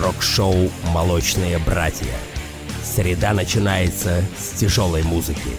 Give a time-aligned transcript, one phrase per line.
[0.00, 0.54] рок-шоу
[0.94, 2.14] «Молочные братья».
[2.82, 5.50] Среда начинается с тяжелой музыки.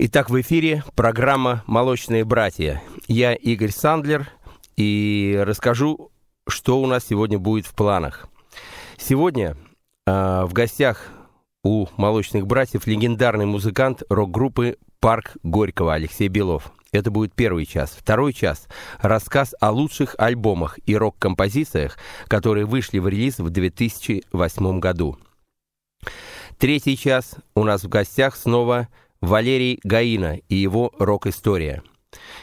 [0.00, 2.82] Итак, в эфире программа «Молочные братья».
[3.06, 4.28] Я Игорь Сандлер
[4.76, 6.10] и расскажу,
[6.48, 8.28] что у нас сегодня будет в планах.
[8.96, 9.56] Сегодня
[10.06, 11.06] э, в гостях
[11.62, 17.96] у «Молочных братьев» легендарный музыкант рок-группы «Парк Горького» Алексей Белов– это будет первый час.
[17.96, 18.66] Второй час–
[19.00, 25.16] рассказ о лучших альбомах и рок-композициях, которые вышли в релиз в 2008 году.
[26.58, 28.88] Третий час у нас в гостях снова
[29.20, 31.84] Валерий Гаина и его рок-история.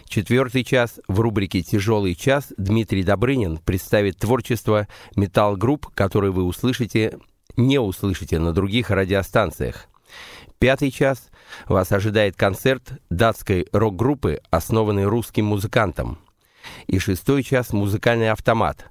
[0.05, 7.19] Четвертый час в рубрике «Тяжелый час» Дмитрий Добрынин представит творчество металл-групп, которые вы услышите,
[7.57, 9.87] не услышите на других радиостанциях.
[10.59, 11.29] Пятый час
[11.67, 16.19] вас ожидает концерт датской рок-группы, основанной русским музыкантом.
[16.87, 18.85] И шестой час– музыкальный автомат.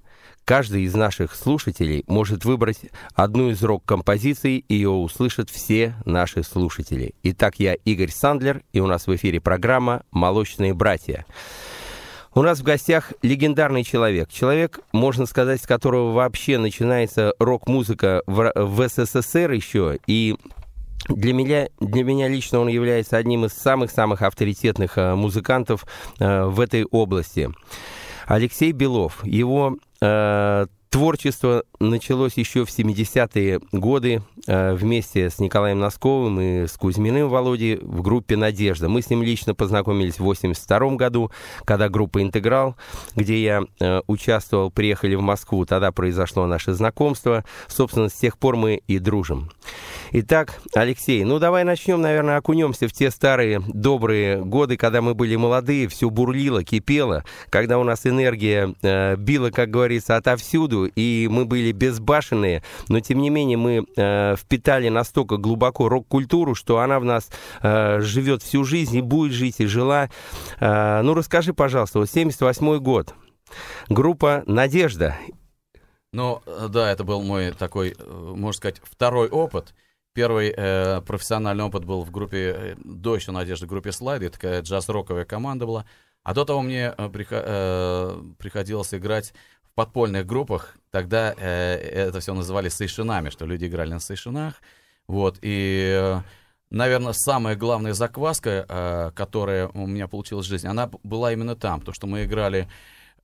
[0.44, 2.80] Каждый из наших слушателей может выбрать
[3.14, 7.14] одну из рок-композиций, и ее услышат все наши слушатели.
[7.22, 11.24] Итак, я Игорь Сандлер, и у нас в эфире программа «Молочные братья».
[12.36, 14.28] У нас в гостях легендарный человек.
[14.28, 20.00] Человек, можно сказать, с которого вообще начинается рок-музыка в, в СССР еще.
[20.08, 20.36] И
[21.08, 25.86] для меня, для меня лично он является одним из самых-самых авторитетных э, музыкантов
[26.18, 27.50] э, в этой области.
[28.26, 29.24] Алексей Белов.
[29.24, 36.72] Его э, Творчество началось еще в 70-е годы э, вместе с Николаем Носковым и с
[36.72, 38.88] Кузьминым Володей в группе «Надежда».
[38.88, 41.30] Мы с ним лично познакомились в 82 году,
[41.64, 42.76] когда группа «Интеграл»,
[43.14, 45.64] где я э, участвовал, приехали в Москву.
[45.66, 47.44] Тогда произошло наше знакомство.
[47.68, 49.50] Собственно, с тех пор мы и дружим.
[50.12, 55.36] Итак, Алексей, ну давай начнем, наверное, окунемся в те старые добрые годы, когда мы были
[55.36, 61.44] молодые, все бурлило, кипело, когда у нас энергия э, била, как говорится, отовсюду, и мы
[61.44, 67.04] были безбашенные, но тем не менее мы э, впитали настолько глубоко рок-культуру, что она в
[67.04, 67.30] нас
[67.62, 70.08] э, живет всю жизнь и будет жить, и жила.
[70.60, 73.14] Э, ну, расскажи, пожалуйста, вот 78 год,
[73.88, 75.16] группа «Надежда».
[76.12, 79.74] Ну, да, это был мой такой, э, можно сказать, второй опыт.
[80.14, 84.62] Первый э, профессиональный опыт был в группе, э, до еще «Надежды», в группе «Слайды», такая
[84.62, 85.86] джаз-роковая команда была.
[86.22, 89.34] А до того мне э, э, приходилось играть
[89.74, 94.54] подпольных группах тогда э, это все называли сейшинами, что люди играли на сейшинах.
[95.06, 96.20] Вот, и, э,
[96.70, 101.80] наверное, самая главная закваска, э, которая у меня получилась в жизни, она была именно там,
[101.80, 102.68] потому что мы играли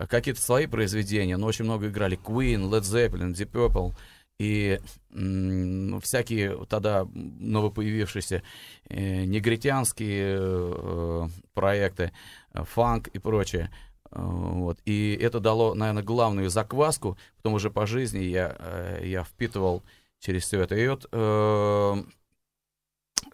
[0.08, 3.94] какие-то свои произведения, но очень много играли Queen, Led Zeppelin, Deep Purple,
[4.40, 4.80] и
[5.12, 8.42] м, всякие тогда новопоявившиеся
[8.88, 12.12] э, негритянские э, проекты,
[12.54, 13.70] э, фанк и прочее.
[14.12, 14.78] Вот.
[14.84, 17.16] И это дало, наверное, главную закваску.
[17.36, 19.82] Потом уже по жизни я, э, я впитывал
[20.18, 20.74] через все это.
[20.74, 22.02] И вот э,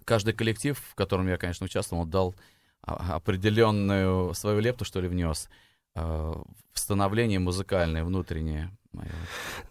[0.05, 2.35] каждый коллектив, в котором я, конечно, участвовал, дал
[2.83, 5.49] определенную свою лепту, что ли, внес
[5.95, 8.71] э, в становление музыкальное, внутреннее.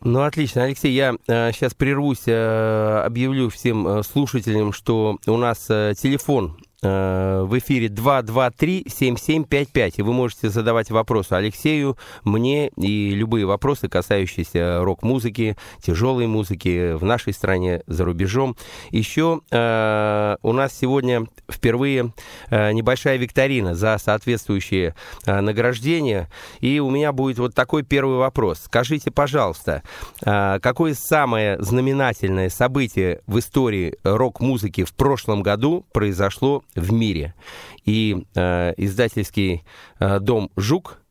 [0.02, 0.64] Ну, отлично.
[0.64, 6.58] Алексей, я э, сейчас прервусь, э, объявлю всем э, слушателям, что у нас э, телефон
[6.75, 14.84] Э, в эфире 223-7755, и вы можете задавать вопросы Алексею, мне и любые вопросы, касающиеся
[14.84, 18.56] рок-музыки, тяжелой музыки в нашей стране, за рубежом.
[18.92, 22.14] Еще э, у нас сегодня впервые
[22.50, 26.30] э, небольшая викторина за соответствующие э, награждения,
[26.60, 28.62] и у меня будет вот такой первый вопрос.
[28.66, 29.84] Скажите, пожалуйста,
[30.26, 37.34] э, какое самое знаменательное событие в истории рок-музыки в прошлом году произошло в мире.
[37.86, 39.64] И э, издательский
[40.00, 41.02] э, дом «Жук»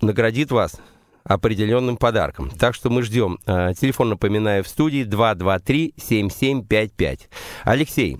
[0.00, 0.80] наградит вас
[1.24, 2.50] определенным подарком.
[2.50, 3.38] Так что мы ждем.
[3.46, 7.28] Э, телефон, напоминаю, в студии 223-7755.
[7.64, 8.18] Алексей,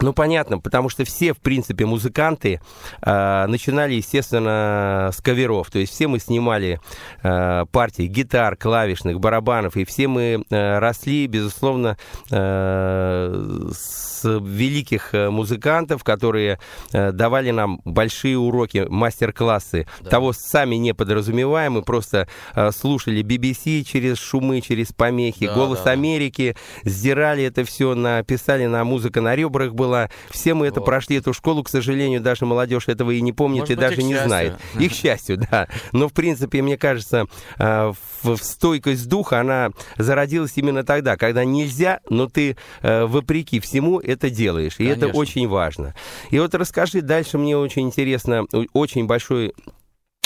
[0.00, 2.60] ну, понятно, потому что все, в принципе, музыканты
[3.02, 5.70] э, начинали, естественно, с каверов.
[5.70, 6.80] То есть все мы снимали
[7.22, 11.96] э, партии гитар, клавишных, барабанов, и все мы э, росли, безусловно,
[12.30, 16.58] э, с великих э, музыкантов, которые
[16.92, 19.86] э, давали нам большие уроки, мастер-классы.
[20.00, 20.10] Да.
[20.10, 25.82] Того сами не подразумеваем, мы просто э, слушали BBC через шумы, через помехи, да, «Голос
[25.82, 30.10] да, Америки», сдирали это все, написали на музыка на ребрах была.
[30.30, 30.86] Все мы это вот.
[30.86, 34.02] прошли, эту школу, к сожалению, даже молодежь этого и не помнит, Может и быть, даже
[34.02, 34.28] не счастью.
[34.28, 34.54] знает.
[34.78, 35.68] Их счастью, да.
[35.92, 37.26] Но, в принципе, мне кажется,
[37.58, 37.92] э,
[38.22, 44.30] в стойкость духа, она зародилась именно тогда, когда нельзя, но ты, э, вопреки всему, это
[44.30, 44.74] делаешь.
[44.78, 45.06] И Конечно.
[45.06, 45.94] это очень важно.
[46.30, 49.54] И вот расскажи дальше, мне очень интересно, очень большой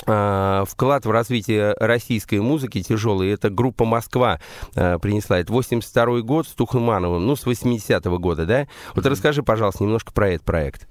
[0.02, 3.30] вклад в развитие российской музыки тяжелый.
[3.30, 4.40] Это группа «Москва»
[4.74, 5.38] э, принесла.
[5.38, 8.68] Это 82 год с Тухмановым, ну, с 80-го года, да?
[8.94, 9.08] Вот mm-hmm.
[9.10, 10.88] расскажи, пожалуйста, немножко про этот проект.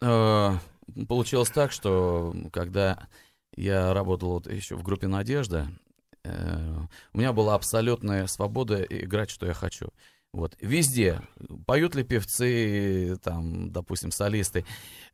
[0.00, 0.54] Э,
[1.08, 3.08] получилось так, что когда
[3.56, 5.68] я работал вот еще в группе «Надежда»,
[6.24, 6.76] э,
[7.12, 9.88] у меня была абсолютная свобода играть, что я хочу.
[10.38, 10.56] Вот.
[10.60, 11.20] Везде.
[11.66, 14.64] Поют ли певцы, там, допустим, солисты,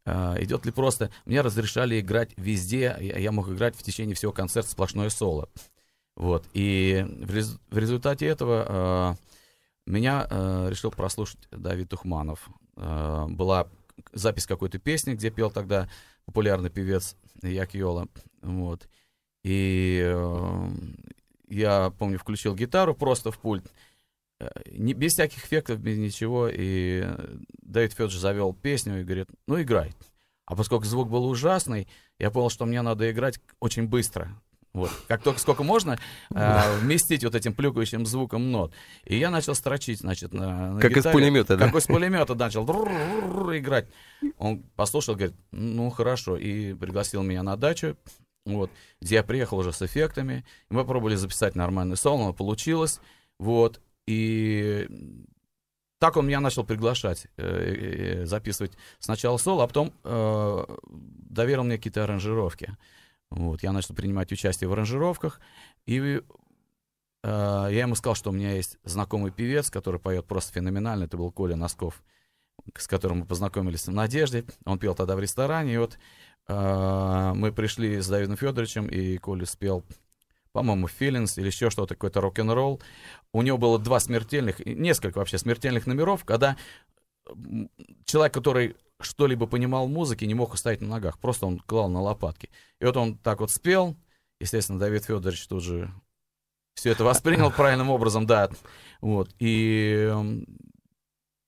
[0.04, 1.10] э, идет ли просто...
[1.24, 5.48] Мне разрешали играть везде, я, я мог играть в течение всего концерта сплошное соло.
[6.14, 6.44] Вот.
[6.52, 12.46] И в, рез, в результате этого э, меня э, решил прослушать Давид Тухманов.
[12.76, 13.68] Э, была
[14.12, 15.88] запись какой-то песни, где пел тогда
[16.26, 18.08] популярный певец Як Йола.
[18.42, 18.86] Вот.
[19.42, 20.68] И э,
[21.48, 23.72] я, помню, включил гитару просто в пульт,
[24.70, 26.48] не, без всяких эффектов, без ничего.
[26.52, 27.06] И
[27.62, 29.92] Давид Федорович завел песню и говорит, ну, играй.
[30.46, 31.88] А поскольку звук был ужасный,
[32.18, 34.40] я понял, что мне надо играть очень быстро.
[34.74, 34.90] Вот.
[35.06, 35.98] Как только сколько можно
[36.34, 38.72] э, вместить вот этим плюкающим звуком нот.
[39.04, 41.66] И я начал строчить, значит, на, на Как гитаре, из пулемета, да?
[41.66, 43.88] Как из пулемета начал играть.
[44.36, 47.96] Он послушал, говорит, ну хорошо, и пригласил меня на дачу,
[48.44, 48.70] вот,
[49.00, 50.44] где я приехал уже с эффектами.
[50.68, 53.00] И мы пробовали записать нормальный соло, но получилось.
[53.38, 54.88] Вот, и
[55.98, 61.78] так он меня начал приглашать, э, э, э записывать сначала соло, а потом доверил мне
[61.78, 62.76] какие-то аранжировки.
[63.30, 65.40] Вот, я начал принимать участие в аранжировках,
[65.86, 66.20] и
[67.22, 71.32] я ему сказал, что у меня есть знакомый певец, который поет просто феноменально, это был
[71.32, 72.02] Коля Носков,
[72.76, 75.98] с которым мы познакомились в «Надежде», он пел тогда в ресторане, и вот
[76.46, 79.82] мы пришли с Давидом Федоровичем, и Коля спел
[80.54, 82.80] по-моему, Feelings или еще что-то, какой-то рок-н-ролл.
[83.32, 86.56] У него было два смертельных, несколько вообще смертельных номеров, когда
[88.04, 91.18] человек, который что-либо понимал в музыке, не мог устоять на ногах.
[91.18, 92.50] Просто он клал на лопатки.
[92.80, 93.96] И вот он так вот спел.
[94.40, 95.92] Естественно, Давид Федорович тут же
[96.74, 98.48] все это воспринял правильным образом, да.
[99.00, 99.34] Вот.
[99.40, 100.46] И эм,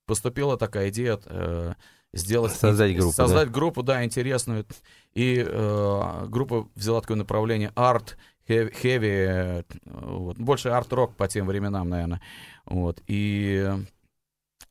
[0.07, 1.75] поступила такая идея э,
[2.13, 2.55] сделать...
[2.55, 3.13] Создать группу.
[3.13, 3.55] Создать да.
[3.55, 4.67] группу, да, интересную.
[5.15, 8.17] И э, группа взяла такое направление арт,
[8.49, 10.39] heavy, э, вот.
[10.39, 12.21] больше арт-рок по тем временам, наверное.
[12.65, 13.03] Вот.
[13.07, 13.69] И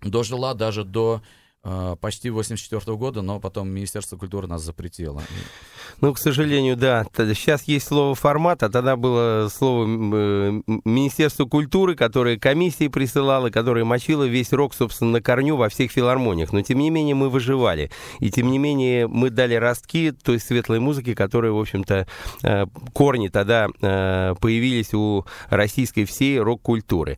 [0.01, 1.21] дожила даже до
[1.99, 5.21] почти 84 года, но потом Министерство культуры нас запретило.
[6.01, 7.05] Ну, к сожалению, да.
[7.15, 13.85] Сейчас есть слово «формат», а тогда было слово э, Министерство культуры, которое комиссии присылало, которое
[13.85, 16.51] мочило весь рок, собственно, на корню во всех филармониях.
[16.51, 17.91] Но, тем не менее, мы выживали.
[18.19, 22.07] И, тем не менее, мы дали ростки той светлой музыки, которая, в общем-то,
[22.43, 27.17] э, корни тогда э, появились у российской всей рок-культуры.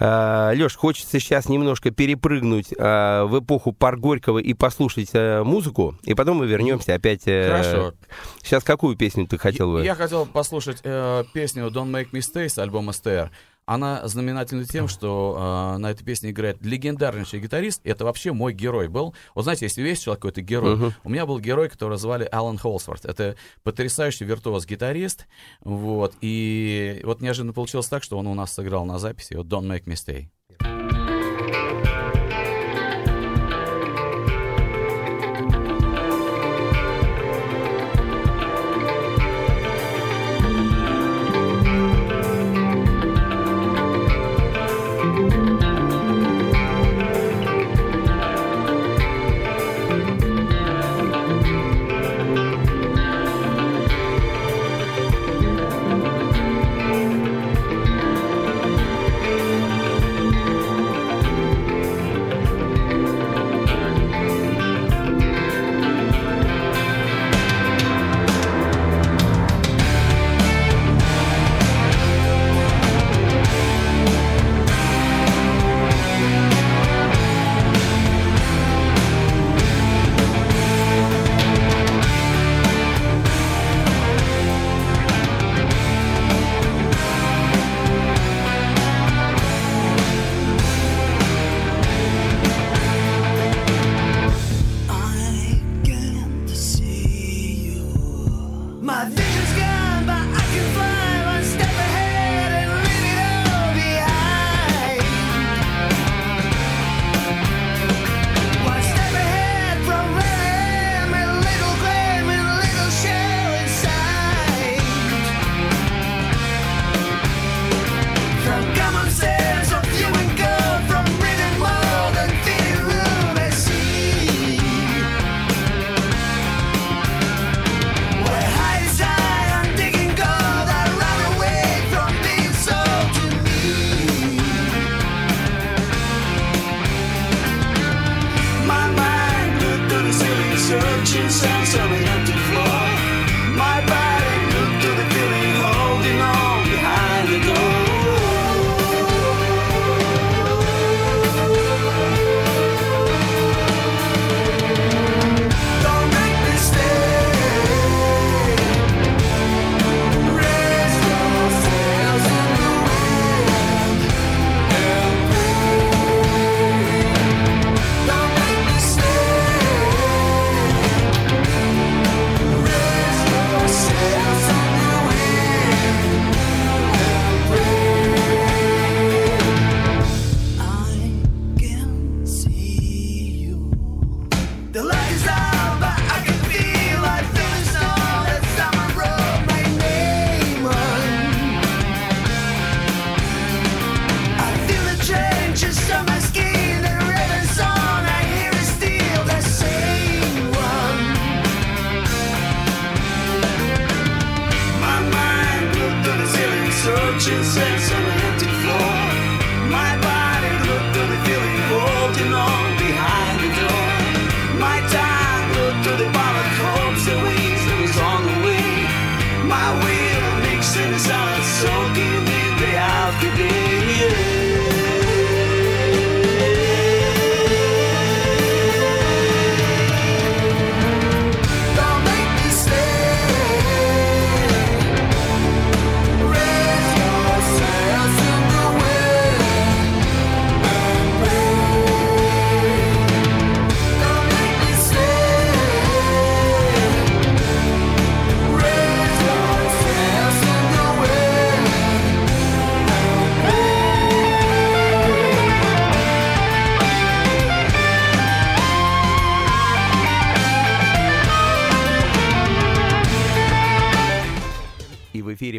[0.00, 6.36] Леш, хочется сейчас немножко перепрыгнуть в эпоху парк Горького и послушать э, музыку, и потом
[6.36, 7.22] мы вернемся опять.
[7.24, 7.94] Э, Хорошо.
[8.42, 9.82] Сейчас какую песню ты хотел бы?
[9.82, 13.30] Я хотел послушать э, песню Don't Make Mistakes с альбома STR.
[13.64, 17.80] Она знаменательна тем, что э, на этой песне играет легендарнейший гитарист.
[17.84, 19.14] Это вообще мой герой был.
[19.34, 20.92] Вот знаете, если весь человек какой-то герой, uh-huh.
[21.04, 23.06] у меня был герой, которого звали Алан Холсворт.
[23.06, 25.26] Это потрясающий виртуоз-гитарист.
[25.64, 26.14] Вот.
[26.20, 29.84] И вот неожиданно получилось так, что он у нас сыграл на записи вот Don't Make
[29.84, 30.28] Mistake.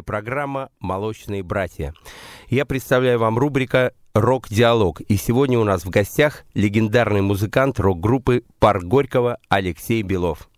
[0.09, 1.93] Программа «Молочные братья».
[2.47, 5.01] Я представляю вам рубрика «Рок-диалог».
[5.01, 10.49] И сегодня у нас в гостях легендарный музыкант рок-группы «Парк Горького» Алексей Белов.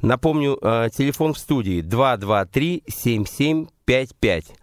[0.00, 4.54] Напомню, э, телефон в студии 223-7755.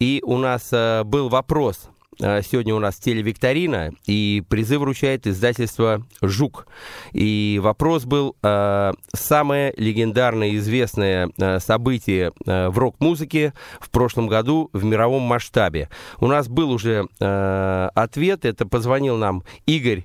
[0.00, 1.90] И у нас э, был вопрос.
[2.20, 6.66] Э, Сегодня у нас телевикторина, и призы вручает издательство «Жук».
[7.12, 14.68] И вопрос был э, «Самое легендарное и известное э, событие в рок-музыке в прошлом году
[14.72, 15.88] в мировом масштабе».
[16.20, 20.04] У нас был уже ответ, это позвонил нам Игорь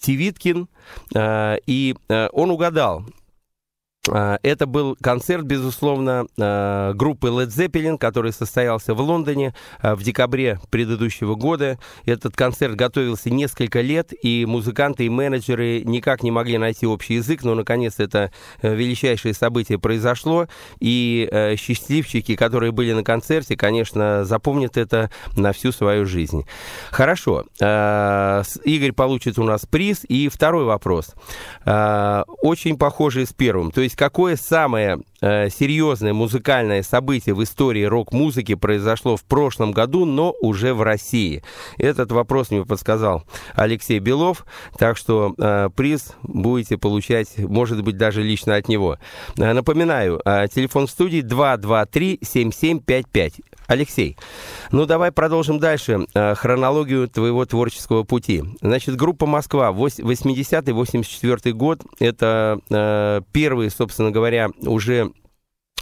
[0.00, 0.68] Тивиткин,
[1.16, 1.96] и
[2.32, 3.04] он угадал.
[4.10, 10.02] А, Это был концерт, безусловно, а, группы Led Zeppelin, который состоялся в Лондоне а, в
[10.02, 11.78] декабре предыдущего года.
[12.06, 17.42] Этот концерт готовился несколько лет, и музыканты и менеджеры никак не могли найти общий язык,
[17.42, 20.48] но, наконец, это э, величайшее событие произошло,
[20.80, 26.44] и э, счастливчики, которые были на концерте, конечно, запомнят это на всю свою жизнь.
[26.90, 27.44] Хорошо.
[27.58, 30.04] Игорь получит у нас приз.
[30.08, 31.14] И второй вопрос.
[31.64, 33.70] Очень похожий с первым.
[33.70, 40.04] То есть какое самое э, серьезное музыкальное событие в истории рок-музыки произошло в прошлом году,
[40.04, 41.42] но уже в России?
[41.78, 43.24] Этот вопрос мне подсказал
[43.54, 44.46] Алексей Белов,
[44.78, 48.98] так что э, приз будете получать, может быть, даже лично от него.
[49.36, 53.40] Э, Напоминаю, э, телефон в студии 223-7755.
[53.68, 54.16] Алексей,
[54.72, 58.42] ну давай продолжим дальше э, хронологию твоего творческого пути.
[58.62, 65.12] Значит, группа «Москва», вось- 80-84 год, это э, первые, собственно говоря, уже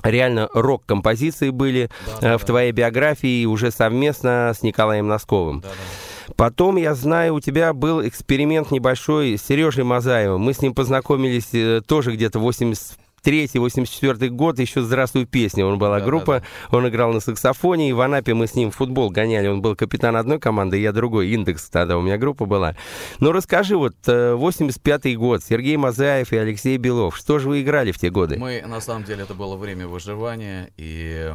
[0.03, 1.89] реально рок-композиции были
[2.21, 5.61] Да, э, в да, твоей биографии уже совместно с Николаем Носковым.
[5.61, 6.33] да, да.
[6.37, 10.41] Потом, я знаю, у тебя был эксперимент небольшой с Сережей Мазаевым.
[10.41, 12.41] Мы с ним познакомились э, тоже где-то
[13.25, 15.65] 83-84 год, еще «Здравствуй, песня».
[15.67, 18.77] Он была Да, группа, он играл на саксофоне, и в Анапе мы с ним в
[18.77, 19.49] футбол гоняли.
[19.49, 22.77] Он был капитан одной команды, я другой, «Индекс» тогда у меня группа была.
[23.19, 27.93] Но расскажи, вот э, 85-й год, Сергей Мазаев и Алексей Белов, что же вы играли
[27.93, 28.39] в те годы?
[28.39, 31.33] Мы, на самом деле, это было время выживания, и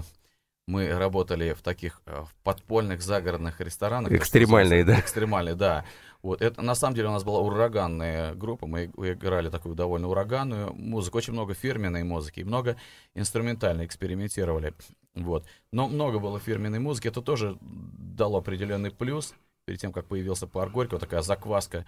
[0.68, 4.12] мы работали в таких э, в подпольных загородных ресторанах.
[4.12, 5.00] Экстремальные, да?
[5.00, 5.86] Экстремальные, да.
[6.22, 10.74] Вот, это, на самом деле у нас была ураганная группа, мы играли такую довольно ураганную
[10.74, 12.76] музыку, очень много фирменной музыки, и много
[13.16, 14.74] инструментальной экспериментировали,
[15.16, 15.46] вот.
[15.72, 19.34] Но много было фирменной музыки, это тоже дало определенный плюс,
[19.66, 21.86] перед тем, как появился парк Горького, такая закваска,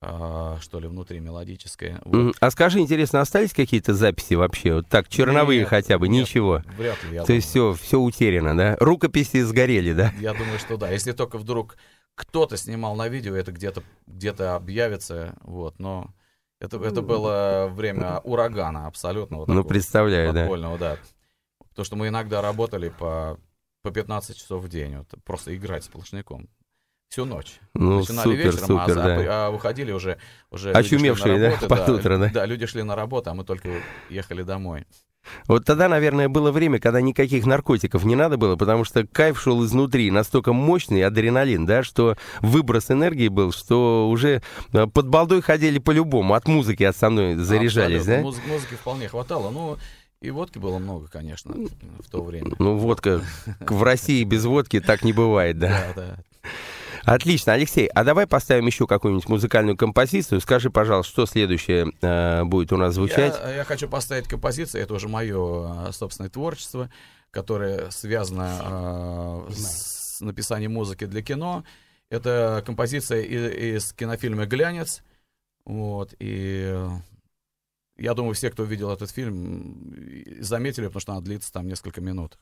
[0.00, 2.00] а, что ли, внутри мелодическая.
[2.04, 2.36] Вот.
[2.40, 4.74] А скажи, интересно, остались какие-то записи вообще?
[4.74, 6.62] Вот так, черновые Нет, хотя бы, нет, ничего?
[6.76, 8.76] Вряд ли, я То есть все, все утеряно, да?
[8.80, 10.12] Рукописи сгорели, да?
[10.20, 10.90] Я думаю, что да.
[10.90, 11.76] Если только вдруг
[12.14, 15.78] кто-то снимал на видео, это где-то где-то объявится, вот.
[15.78, 16.12] Но
[16.60, 19.38] это, это было время урагана абсолютно.
[19.38, 20.46] Вот Ну, такого представляю, да.
[20.78, 20.98] да.
[21.68, 23.38] Потому что мы иногда работали по,
[23.82, 26.48] по 15 часов в день, вот, просто играть сплошняком.
[27.08, 27.60] Всю ночь.
[27.74, 29.46] Ну, Начинали супер, вечером, а супер, за- да.
[29.46, 30.18] а выходили уже,
[30.50, 32.30] уже Очумевшие, да, работу, под утро, да?
[32.32, 33.68] Да, люди шли на работу, а мы только
[34.08, 34.86] ехали домой.
[35.46, 39.64] Вот тогда, наверное, было время, когда никаких наркотиков не надо было, потому что кайф шел
[39.64, 45.78] изнутри, настолько мощный адреналин, да, что выброс энергии был, что уже э, под балдой ходили
[45.78, 48.16] по-любому, от музыки основной заряжались, Абсолютно.
[48.16, 48.22] да?
[48.22, 49.50] Муз- музыки вполне хватало.
[49.50, 49.76] Ну,
[50.20, 52.52] и водки было много, конечно, в то время.
[52.58, 53.20] Ну, водка
[53.60, 55.92] в России без водки так не бывает, да.
[55.94, 56.48] Да, да.
[57.04, 60.40] Отлично, Алексей, а давай поставим еще какую-нибудь музыкальную композицию.
[60.40, 63.38] Скажи, пожалуйста, что следующее э, будет у нас звучать?
[63.42, 66.90] Я, я хочу поставить композицию, это уже мое собственное творчество,
[67.30, 71.64] которое связано э, с написанием музыки для кино.
[72.08, 75.02] Это композиция из, из кинофильма «Глянец».
[75.66, 76.88] Вот, и э,
[77.96, 79.94] я думаю, все, кто видел этот фильм,
[80.40, 82.38] заметили, потому что она длится там несколько минут.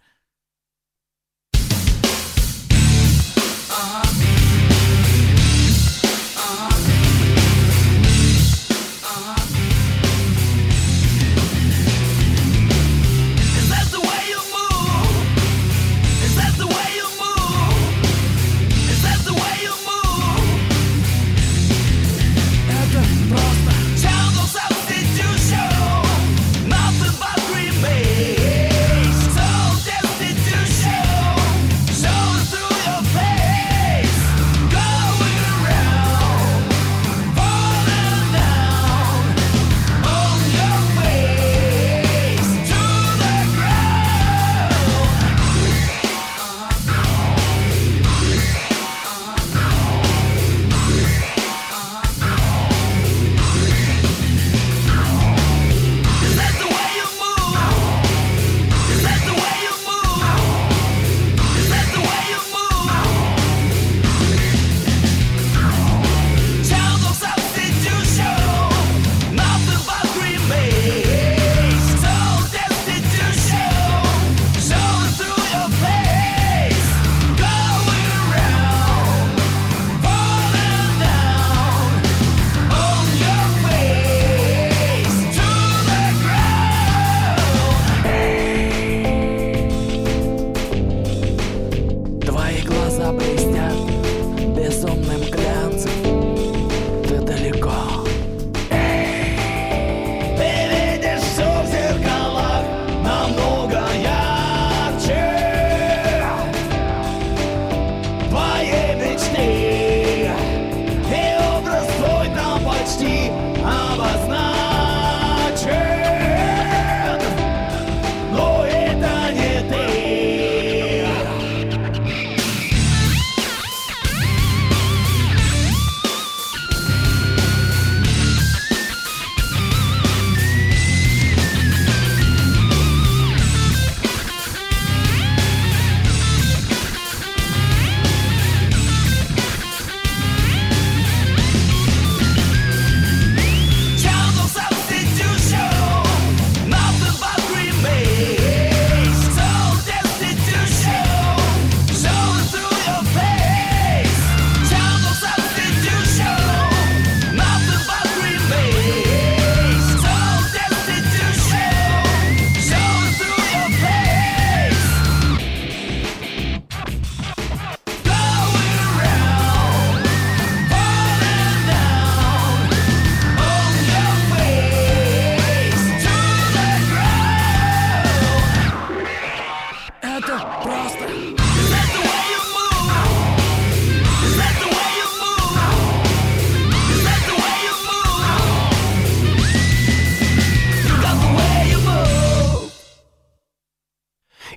[180.98, 181.32] просто.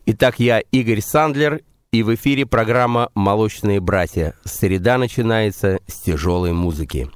[0.07, 4.35] Итак, я Игорь Сандлер, и в эфире программа «Молочные братья».
[4.43, 7.09] Среда начинается с тяжелой музыки.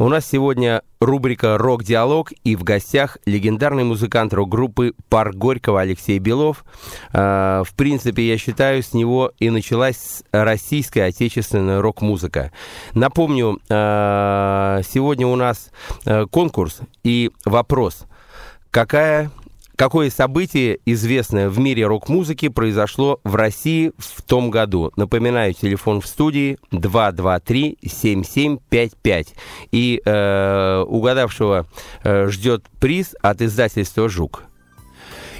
[0.00, 6.64] У нас сегодня рубрика «Рок-диалог» и в гостях легендарный музыкант рок-группы «Парк Горького» Алексей Белов.
[7.12, 12.50] А, в принципе, я считаю, с него и началась российская отечественная рок-музыка.
[12.94, 15.70] Напомню, а, сегодня у нас
[16.06, 18.06] а, конкурс и вопрос.
[18.70, 19.30] Какая
[19.80, 24.92] Какое событие, известное в мире рок-музыки, произошло в России в том году?
[24.96, 29.28] Напоминаю, телефон в студии 223-7755.
[29.72, 31.66] И э, угадавшего
[32.04, 34.42] э, ждет приз от издательства «Жук».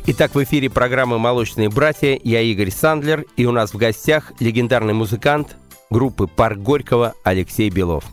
[0.07, 2.19] Итак, в эфире программы «Молочные братья».
[2.25, 5.59] Я Игорь Сандлер, и у нас в гостях легендарный музыкант
[5.91, 8.05] группы «Парк Горького» Алексей Белов.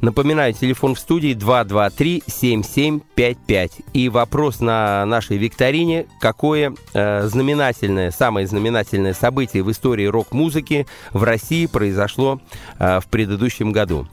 [0.00, 3.70] Напоминаю, телефон в студии 223-7755.
[3.92, 11.22] И вопрос на нашей викторине, какое э, знаменательное, самое знаменательное событие в истории рок-музыки в
[11.22, 12.40] России произошло
[12.78, 14.06] э, в предыдущем году.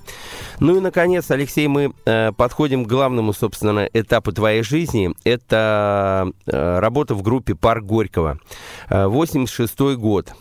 [0.59, 5.13] Ну и, наконец, Алексей, мы э, подходим к главному, собственно, этапу твоей жизни.
[5.23, 8.39] Это э, работа в группе «Парк Горького».
[8.89, 10.33] Э, 86 год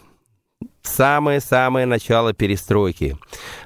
[0.83, 3.17] самое-самое начало перестройки.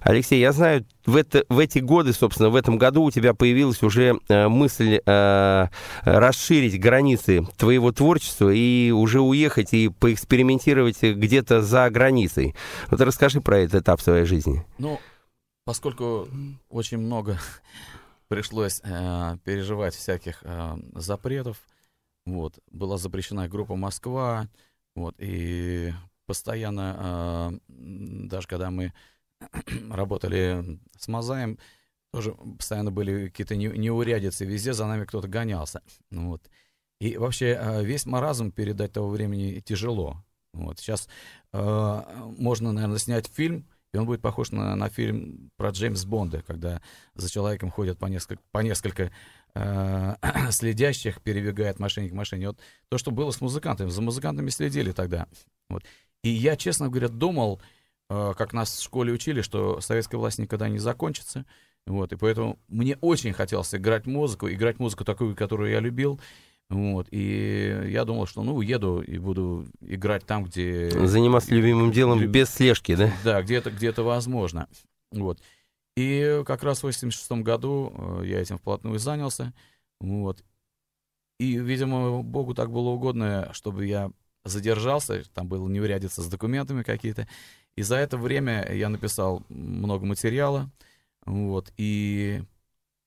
[0.01, 3.83] Алексей, я знаю, в, это, в эти годы, собственно, в этом году у тебя появилась
[3.83, 5.67] уже э, мысль э,
[6.03, 12.55] расширить границы твоего творчества и уже уехать и поэкспериментировать где-то за границей.
[12.91, 14.65] Вот расскажи про этот этап своей жизни.
[14.79, 15.01] Ну,
[15.65, 16.29] поскольку
[16.69, 17.39] очень много
[18.29, 21.59] пришлось э, переживать всяких э, запретов,
[22.27, 24.49] вот, была запрещена группа «Москва»,
[24.97, 25.93] вот, и
[26.27, 28.93] постоянно, э, даже когда мы
[29.91, 31.59] работали с Мазаем,
[32.13, 35.83] тоже постоянно были какие-то неурядицы, везде за нами кто-то гонялся.
[36.11, 36.43] Вот.
[37.01, 40.25] И вообще э, весь маразм передать того времени тяжело.
[40.53, 40.79] Вот.
[40.79, 41.09] Сейчас
[41.53, 42.03] э,
[42.39, 46.81] можно, наверное, снять фильм, и он будет похож на, на фильм про Джеймс Бонда, когда
[47.15, 49.11] за человеком ходят по несколько, по несколько
[49.55, 50.15] э,
[50.51, 52.49] следящих, перебегает мошенник к машине.
[52.49, 52.59] Вот
[52.89, 53.91] то, что было с музыкантами.
[53.91, 55.27] За музыкантами следили тогда.
[55.69, 55.85] Вот.
[56.27, 57.61] И я, честно говоря, думал,
[58.11, 61.47] э, как нас в школе учили, что советская власть никогда не закончится.
[61.87, 66.19] Вот, и поэтому мне очень хотелось играть музыку, играть музыку такую, которую я любил.
[66.69, 70.91] Вот, и я думал, что, ну, уеду и буду играть там, где...
[71.07, 72.33] Заниматься любимым делом Люб...
[72.33, 73.13] без слежки, да?
[73.23, 74.67] Да, где-то где возможно.
[75.13, 75.39] Вот.
[75.97, 79.55] И как раз в 86 году э, я этим вплотную занялся.
[80.01, 80.43] Вот.
[81.39, 84.11] И, видимо, Богу так было угодно, чтобы я
[84.47, 87.29] задержался, там было неурядица с документами какие-то.
[87.77, 90.71] И за это время я написал много материала,
[91.27, 92.43] вот, и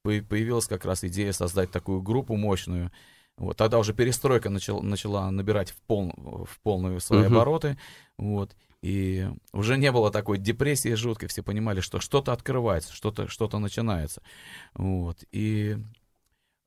[0.04, 2.91] появилась как раз идея создать такую группу мощную.
[3.38, 7.28] Вот, тогда уже перестройка начала, начала набирать в, пол, в полную свои uh-huh.
[7.28, 7.78] обороты,
[8.17, 13.47] вот, и уже не было такой депрессии жуткой, все понимали, что что-то открывается, что-то что
[13.58, 14.21] начинается,
[14.73, 15.78] вот, и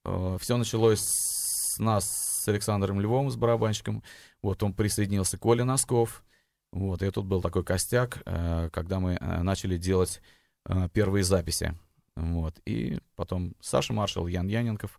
[0.07, 4.03] э, все началось с нас, с Александром Львовым, с барабанщиком,
[4.43, 6.25] вот он присоединился Коля Носков.
[6.73, 10.23] Вот, и тут был такой костяк, э, когда мы э, начали делать
[10.67, 11.75] э, первые записи.
[12.17, 14.99] Вот, и потом Саша Маршал, Ян Яненков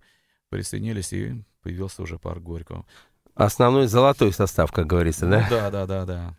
[0.50, 2.86] присоединились, и появился уже пар Горького.
[3.34, 5.42] Основной золотой состав, как говорится, да?
[5.42, 6.38] Ну, да, да, да, да.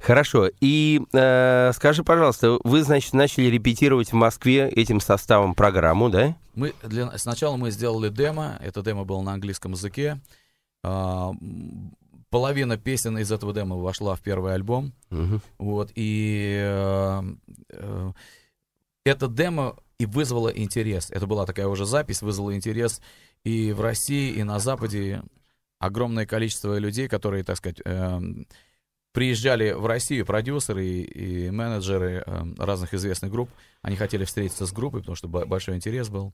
[0.00, 0.50] Хорошо.
[0.60, 6.36] И э, скажи, пожалуйста, вы, значит, начали репетировать в Москве этим составом программу, да?
[6.54, 8.58] Мы для, сначала мы сделали демо.
[8.60, 10.20] Это демо было на английском языке.
[10.82, 11.32] А,
[12.30, 14.92] половина песен из этого демо вошла в первый альбом.
[15.10, 15.40] Uh-huh.
[15.58, 17.22] Вот, и э,
[17.70, 18.12] э,
[19.04, 21.10] это демо и вызвало интерес.
[21.10, 23.00] Это была такая уже запись, вызвала интерес
[23.44, 25.22] и в России, и на Западе.
[25.78, 28.20] Огромное количество людей, которые, так сказать, э,
[29.14, 31.02] приезжали в Россию, продюсеры и,
[31.46, 33.48] и менеджеры э, разных известных групп.
[33.80, 36.32] Они хотели встретиться с группой, потому что большой интерес был.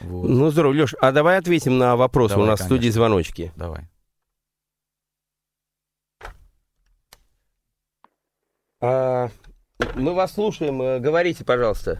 [0.00, 0.28] Вот.
[0.28, 2.30] Ну, здорово, Леш, а давай ответим на вопрос.
[2.30, 2.76] Давай, У нас конечно.
[2.76, 3.52] в студии звоночки.
[3.56, 3.88] Давай.
[8.80, 9.28] А,
[9.94, 10.82] мы вас слушаем.
[10.82, 11.98] Э, говорите, пожалуйста.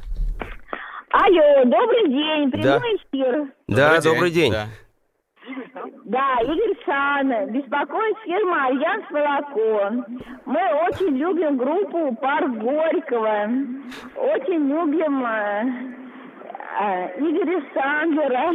[1.11, 2.79] Алло, добрый день, прямой да.
[2.79, 3.53] эфир.
[3.67, 4.53] Да, добрый день.
[4.53, 4.69] Да.
[6.05, 10.05] Да, Игорь Сан, беспокоит фирма Альянс Молоко.
[10.47, 13.49] Мы очень любим группу Парк Горького.
[14.17, 15.99] Очень любим э,
[16.81, 18.53] э, Игоря Сандлера.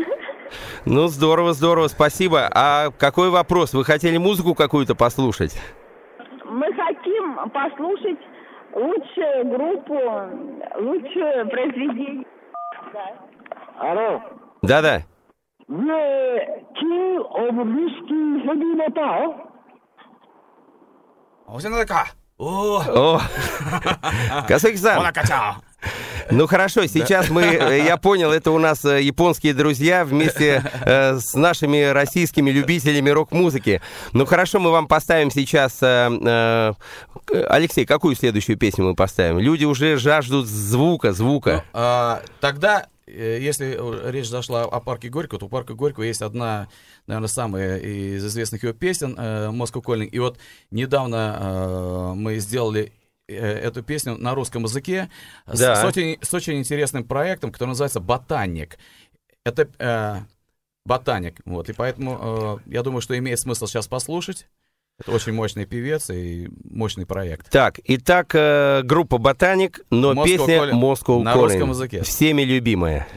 [0.86, 2.50] Ну, здорово, здорово, спасибо.
[2.54, 3.74] А какой вопрос?
[3.74, 5.60] Вы хотели музыку какую-то послушать?
[6.46, 8.20] Мы хотим послушать
[8.74, 10.00] лучшую группу,
[10.80, 12.26] лучшее произведение.
[13.80, 14.22] Алло.
[14.62, 15.02] Да-да.
[15.70, 16.40] The
[16.80, 19.36] king of whiskey heavy metal.
[21.48, 22.08] Озинака.
[22.38, 23.22] О, О,
[24.48, 25.56] Касык-сан, Монакача.
[26.32, 31.18] ну хорошо, сейчас мы, э, я понял, это у нас э, японские друзья вместе э,
[31.20, 33.82] с нашими российскими любителями рок-музыки.
[34.14, 35.78] Ну хорошо, мы вам поставим сейчас...
[35.84, 36.74] э, э,
[37.26, 39.40] к- Алексей, какую следующую песню мы поставим?
[39.40, 41.64] Люди уже жаждут звука, звука.
[41.72, 46.68] А, тогда, если э, речь зашла о парке Горького, то у парка Горького есть одна,
[47.08, 50.06] наверное, самая из известных его песен э, «Moscow Calling».
[50.08, 50.38] И вот
[50.72, 52.92] недавно э, мы сделали
[53.28, 55.10] э, эту песню на русском языке
[55.48, 55.76] с- Да.
[55.76, 58.78] с, очень, с очень интересным проектом, который называется «Ботаник».
[59.46, 60.22] Это э,
[60.86, 64.48] «Ботаник», вот, и поэтому э, я думаю, что имеет смысл сейчас послушать.
[65.00, 67.50] Это очень мощный певец и мощный проект.
[67.50, 71.42] Так, итак, э, группа «Ботаник», но Moscow песня Calling «Moscow на Calling».
[71.42, 72.04] русском языке.
[72.04, 73.08] Всеми любимая.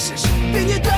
[0.00, 0.22] Слышишь?
[0.52, 0.97] Ты не дай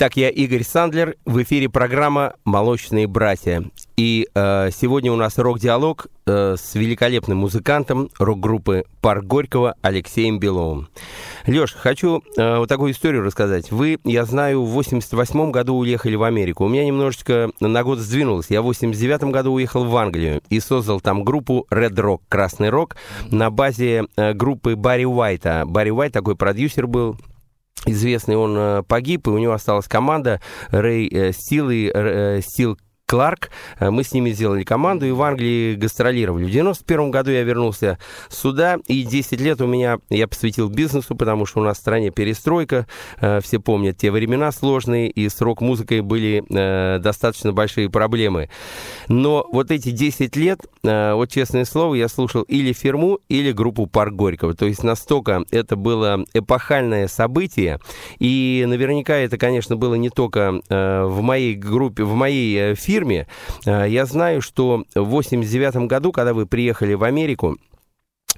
[0.00, 3.64] Итак, я Игорь Сандлер, в эфире программа «Молочные братья».
[3.96, 10.88] И э, сегодня у нас рок-диалог э, с великолепным музыкантом рок-группы «Парк Горького» Алексеем Беловым.
[11.48, 13.72] Леш, хочу э, вот такую историю рассказать.
[13.72, 16.66] Вы, я знаю, в 88 году уехали в Америку.
[16.66, 18.50] У меня немножечко на год сдвинулось.
[18.50, 22.94] Я в 89 году уехал в Англию и создал там группу Red Rock, Красный Рок,
[23.32, 25.64] на базе э, группы Барри Уайта.
[25.66, 27.16] Барри Уайт такой продюсер был,
[27.86, 32.78] известный, он э, погиб, и у него осталась команда Рэй э, Стил и э, Стил
[33.08, 33.50] Кларк.
[33.80, 36.44] Э, Мы с ними сделали команду и в Англии гастролировали.
[36.44, 41.46] В 91 году я вернулся сюда, и 10 лет у меня я посвятил бизнесу, потому
[41.46, 42.86] что у нас в стране перестройка.
[43.20, 48.50] Э, Все помнят те времена сложные, и с рок-музыкой были э, достаточно большие проблемы.
[49.08, 54.12] Но вот эти 10 лет, вот честное слово, я слушал или фирму, или группу Парк
[54.14, 54.54] Горького.
[54.54, 57.78] То есть настолько это было эпохальное событие,
[58.18, 63.26] и наверняка это, конечно, было не только в моей группе, в моей э, фирме.
[63.66, 67.56] Э, Я знаю, что в 89 году, когда вы приехали в Америку,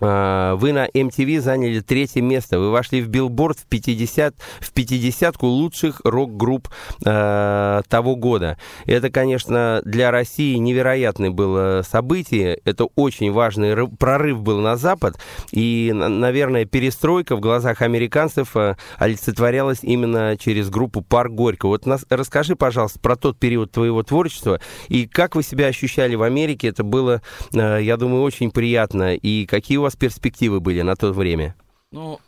[0.00, 2.58] вы на MTV заняли третье место.
[2.58, 6.68] Вы вошли в билборд в 50 в 50-ку лучших рок-групп
[7.04, 8.58] э, того года.
[8.86, 12.60] Это, конечно, для России невероятное было событие.
[12.64, 15.18] Это очень важный ры- прорыв был на Запад.
[15.52, 21.70] И, на- наверное, перестройка в глазах американцев э, олицетворялась именно через группу «Парк Горького».
[21.70, 26.22] Вот нас, расскажи, пожалуйста, про тот период твоего творчества и как вы себя ощущали в
[26.22, 26.68] Америке.
[26.68, 29.14] Это было, э, я думаю, очень приятно.
[29.14, 31.54] И какие у вас перспективы были на то время?
[31.90, 32.20] Ну,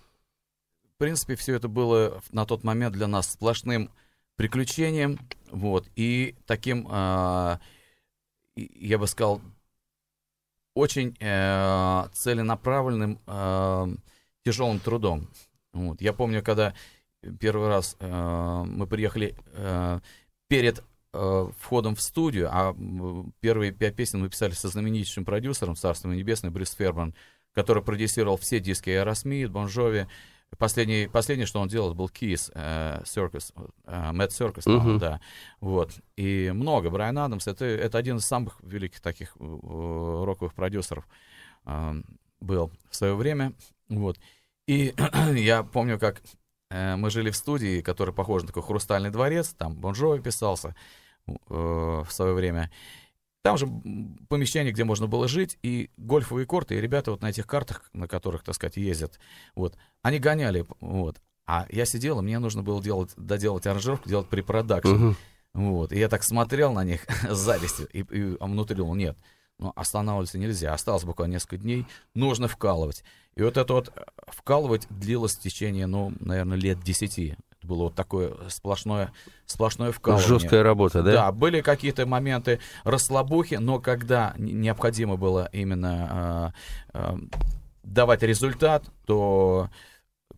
[0.94, 3.90] в принципе, все это было на тот момент для нас сплошным
[4.36, 5.18] приключением,
[5.50, 7.60] вот, и таким, а,
[8.56, 9.40] и- я бы сказал,
[10.74, 13.86] очень э, целенаправленным, э,
[14.44, 15.28] тяжелым трудом.
[15.74, 16.00] Вот.
[16.00, 16.74] Я помню, когда
[17.38, 20.00] первый раз э, мы приехали э,
[20.48, 22.74] перед э, входом в студию, а
[23.40, 27.14] первые пять песен мы писали со знаменитейшим продюсером Царство Небесное Брюс Фербан,
[27.54, 30.06] который продюсировал все диски Aerosmith, Bon Jovi.
[30.58, 33.54] Последний, последнее, что он делал, был Kiss, э, Circus,
[33.86, 34.98] э, Mad Circus, Мгм.
[34.98, 35.20] да.
[35.60, 35.92] Вот.
[36.16, 36.90] И много.
[36.90, 41.08] Брайан Адамс, это, это один из самых великих таких э, роковых продюсеров
[41.64, 41.94] э,
[42.40, 43.54] был в свое время.
[43.88, 44.18] Вот.
[44.66, 44.94] И
[45.36, 46.20] я помню, как
[46.70, 50.74] э, мы жили в студии, которая похожа на такой хрустальный дворец, там Бон Джови писался
[51.26, 52.70] э, в свое время.
[53.42, 53.66] Там же
[54.28, 58.06] помещение, где можно было жить, и гольфовые корты, и ребята вот на этих картах, на
[58.06, 59.18] которых, так сказать, ездят,
[59.56, 61.20] вот, они гоняли, вот.
[61.44, 64.94] А я сидел, и мне нужно было делать, доделать аранжировку, делать препродакшн.
[64.94, 65.16] Мгм.
[65.54, 65.92] Вот.
[65.92, 69.18] И я так смотрел на них с завистью, и, и а внутри думал, нет,
[69.58, 73.04] ну, останавливаться нельзя, осталось буквально несколько дней, нужно вкалывать.
[73.34, 77.36] И вот это вот э, вкалывать длилось в течение, ну, наверное, лет десяти.
[77.62, 79.12] Было вот такое сплошное,
[79.46, 80.28] сплошное вкалывание.
[80.28, 81.12] Жесткая работа, да?
[81.12, 86.54] Да, были какие-то моменты расслабухи, но когда необходимо было именно
[86.92, 87.18] э, э,
[87.82, 89.68] давать результат, то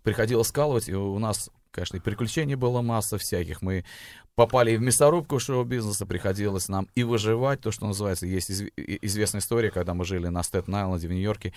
[0.02, 3.62] приходилось скалывать, и у нас, конечно, и приключений было масса всяких.
[3.62, 3.84] Мы
[4.34, 8.26] попали и в мясорубку шоу-бизнеса, приходилось нам и выживать, то, что называется.
[8.26, 11.52] Есть изв- известная история, когда мы жили на Стэттен-Айленде в Нью-Йорке,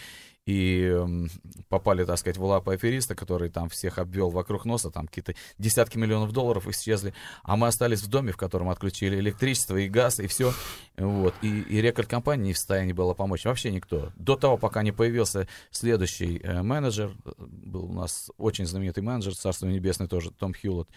[0.48, 1.30] и эм,
[1.68, 5.98] попали, так сказать, в лапы афериста, который там всех обвел вокруг носа, там какие-то десятки
[5.98, 7.14] миллионов долларов исчезли,
[7.44, 10.54] а мы остались в доме, в котором отключили электричество и газ, и все.
[10.98, 11.36] Вот.
[11.42, 13.44] И, и рекорд-компания не в состоянии была помочь.
[13.44, 14.14] Вообще никто.
[14.16, 19.36] До того, пока не появился следующий э, менеджер, э, был у нас очень знаменитый менеджер,
[19.36, 20.88] Царство Небесное тоже, Том Хьюлетт,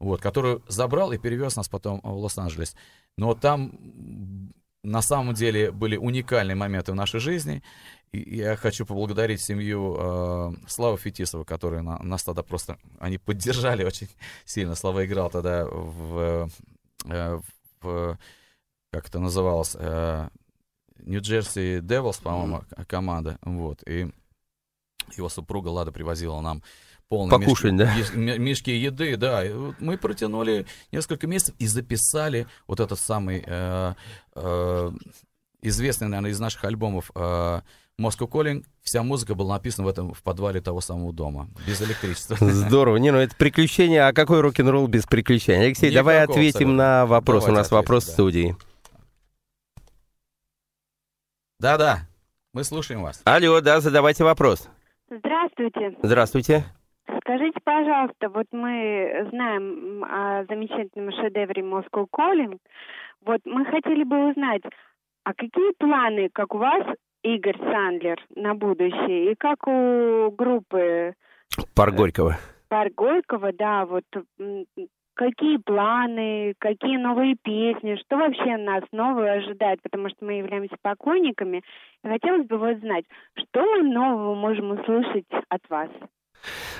[0.00, 2.76] вот, который забрал и перевез нас потом в Лос-Анджелес.
[3.18, 3.72] Но там
[4.84, 7.62] на самом деле были уникальные моменты в нашей жизни.
[8.12, 13.84] И я хочу поблагодарить семью э, Славы Фетисова, которые на- нас тогда просто, они поддержали
[13.90, 14.08] очень
[14.44, 14.76] сильно.
[14.76, 16.48] Слава играл тогда в,
[17.06, 17.40] э,
[17.80, 18.18] в
[18.92, 20.28] как это называлось, э,
[21.00, 24.12] Нью-Джерси Девилс, по-моему, к- команда, вот, и
[25.16, 26.62] его супруга Лада привозила нам
[27.08, 28.36] полные Покушать, мешки, да?
[28.38, 29.44] мешки еды, да,
[29.78, 33.94] мы протянули несколько месяцев и записали вот этот самый э,
[34.34, 34.90] э,
[35.62, 37.60] известный, наверное, из наших альбомов э,
[38.00, 42.36] Moscow Calling, вся музыка была написана в этом в подвале того самого дома, без электричества.
[42.40, 42.96] Здорово.
[42.98, 44.06] Не, ну это приключение.
[44.06, 45.66] А какой рок-н-ролл без приключений?
[45.66, 46.76] Алексей, давай Никакого ответим абсолютно.
[46.76, 47.44] на вопрос.
[47.44, 48.56] Давайте У нас вопрос в ответим, да.
[48.56, 48.56] студии.
[51.58, 52.00] Да-да,
[52.52, 53.22] мы слушаем вас.
[53.24, 54.68] Алло, да, задавайте вопрос.
[55.08, 55.96] Здравствуйте.
[56.02, 56.66] Здравствуйте.
[57.26, 62.56] Скажите, пожалуйста, вот мы знаем о замечательном шедевре Moscow Calling.
[63.24, 64.62] Вот мы хотели бы узнать,
[65.24, 66.86] а какие планы, как у вас,
[67.24, 71.14] Игорь Сандлер, на будущее, и как у группы
[71.74, 72.36] Парк Горького.
[72.68, 74.04] Парк Горького, да, вот
[75.14, 81.64] какие планы, какие новые песни, что вообще нас нового ожидает, потому что мы являемся поклонниками.
[82.04, 83.06] И хотелось бы вот знать,
[83.36, 85.90] что мы нового можем услышать от вас.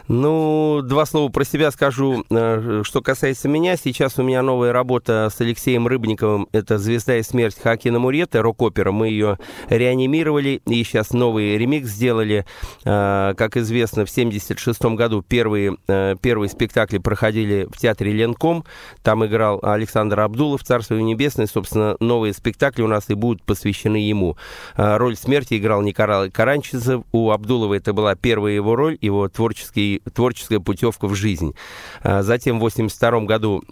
[0.08, 2.24] Ну, два слова про себя скажу.
[2.30, 6.48] Э, что касается меня, сейчас у меня новая работа с Алексеем Рыбниковым.
[6.52, 8.92] Это «Звезда и смерть» Хакина Мурета, рок-опера.
[8.92, 9.38] Мы ее
[9.68, 12.46] реанимировали и сейчас новый ремикс сделали.
[12.84, 18.64] Э, как известно, в 1976 году первые, э, первые спектакли проходили в театре Ленком.
[19.02, 21.46] Там играл Александр Абдулов, Царство Небесное.
[21.46, 24.36] Собственно, новые спектакли у нас и будут посвящены ему.
[24.76, 27.04] Роль смерти играл Николай Каранчезов.
[27.12, 31.54] У Абдулова это была первая его роль, его творческий творческая путевка в жизнь.
[32.02, 33.64] А затем в 1982 году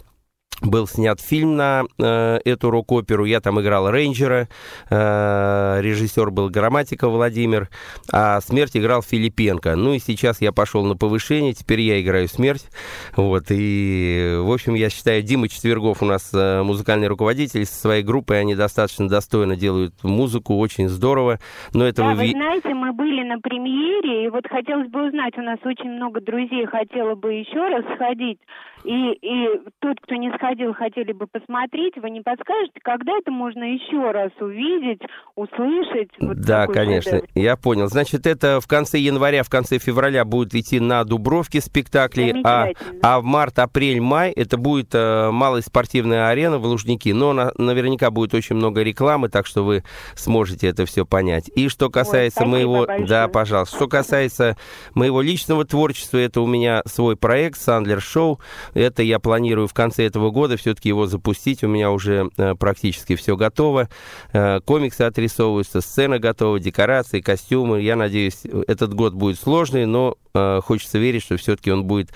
[0.61, 3.25] был снят фильм на э, эту рок-оперу.
[3.25, 4.47] Я там играл рейнджера.
[4.89, 7.69] Э, режиссер был Грамматика Владимир.
[8.11, 9.75] А смерть играл Филипенко.
[9.75, 11.53] Ну и сейчас я пошел на повышение.
[11.53, 12.69] Теперь я играю смерть.
[13.15, 13.45] Вот.
[13.49, 18.39] И, в общем, я считаю, Дима Четвергов у нас э, музыкальный руководитель со своей группой.
[18.39, 20.57] Они достаточно достойно делают музыку.
[20.57, 21.39] Очень здорово.
[21.73, 22.27] Но это да, вы...
[22.27, 24.25] вы знаете, мы были на премьере.
[24.25, 28.39] И вот хотелось бы узнать, у нас очень много друзей хотело бы еще раз сходить.
[28.85, 29.47] И, и
[29.79, 34.31] тот, кто не сходил, хотели бы посмотреть, вы не подскажете, когда это можно еще раз
[34.39, 35.01] увидеть,
[35.35, 36.09] услышать?
[36.19, 37.29] Вот да, конечно, шедевр?
[37.33, 37.87] я понял.
[37.87, 42.69] Значит, это в конце января, в конце февраля будет идти на Дубровке спектакли, а,
[43.01, 47.51] а в март, апрель, май это будет э, малая спортивная арена в Лужники, но на,
[47.57, 49.83] наверняка будет очень много рекламы, так что вы
[50.15, 51.49] сможете это все понять.
[51.55, 52.85] И что касается Ой, моего...
[52.85, 53.07] Большое.
[53.07, 53.75] Да, пожалуйста.
[53.75, 54.57] Что касается
[54.93, 58.39] моего личного творчества, это у меня свой проект «Сандлер Шоу»,
[58.75, 61.63] это я планирую в конце этого года все-таки его запустить.
[61.63, 63.89] У меня уже э, практически все готово.
[64.33, 67.81] Э, комиксы отрисовываются, сцена готова, декорации, костюмы.
[67.81, 72.11] Я надеюсь, этот год будет сложный, но э, хочется верить, что все-таки он будет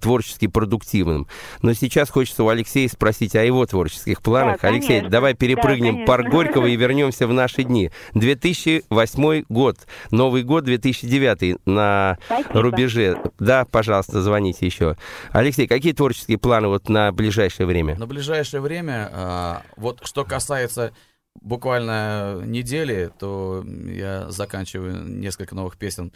[0.00, 1.26] творчески продуктивным.
[1.62, 4.62] Но сейчас хочется у Алексея спросить о его творческих планах.
[4.62, 7.90] Да, Алексей, давай перепрыгнем да, парк Горького и вернемся в наши дни.
[8.14, 9.76] 2008 год,
[10.10, 12.62] Новый год 2009 на Спасибо.
[12.62, 13.18] рубеже.
[13.38, 14.96] Да, пожалуйста, звоните еще.
[15.32, 17.96] Алексей, какие творческие планы вот на ближайшее время?
[17.96, 20.92] На ближайшее время, а, вот что касается
[21.40, 26.12] буквально недели, то я заканчиваю несколько новых песен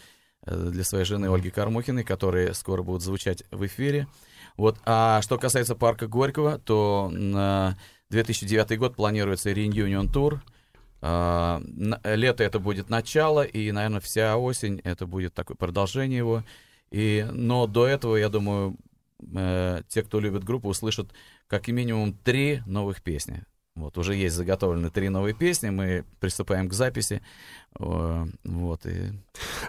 [0.47, 4.07] э, для своей жены Ольги Кармухиной, которые скоро будут звучать в эфире.
[4.57, 4.78] Вот.
[4.85, 7.76] А что касается парка Горького, то на
[8.11, 10.43] 2009 год планируется реюнион тур.
[11.01, 11.61] А,
[12.05, 16.45] лето это будет начало, и, наверное, вся осень это будет такое продолжение его.
[16.93, 18.76] И, но до этого, я думаю,
[19.34, 21.12] э, те, кто любит группу, услышат
[21.46, 23.44] как минимум три новых песни.
[23.74, 27.22] Вот, уже есть заготовлены три новые песни, мы приступаем к записи.
[27.78, 29.12] Вот, и...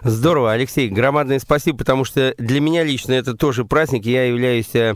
[0.02, 4.04] Здорово, Алексей, громадное спасибо, потому что для меня лично это тоже праздник.
[4.04, 4.94] Я являюсь э,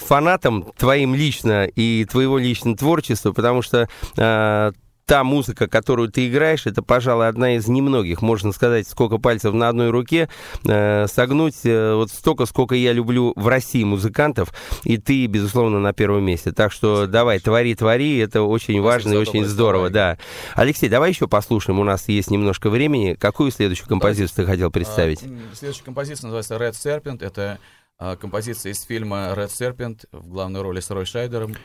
[0.00, 4.72] фанатом твоим лично и твоего личного творчества, потому что э,
[5.08, 9.70] та музыка, которую ты играешь, это, пожалуй, одна из немногих, можно сказать, сколько пальцев на
[9.70, 10.28] одной руке,
[10.66, 14.52] э, согнуть э, вот столько, сколько я люблю в России музыкантов,
[14.84, 16.52] и ты, безусловно, на первом месте.
[16.52, 20.18] Так что давай, твори, твори, это очень Спасибо важно и очень здорово, да.
[20.54, 23.14] Алексей, давай еще послушаем, у нас есть немножко времени.
[23.14, 24.42] Какую следующую композицию да.
[24.42, 25.22] ты хотел представить?
[25.22, 27.58] А, следующая композиция называется Red Serpent, это
[27.98, 31.56] а, композиция из фильма Red Serpent в главной роли с Рой Шайдером.